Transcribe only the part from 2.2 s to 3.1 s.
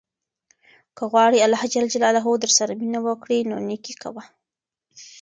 درسره مینه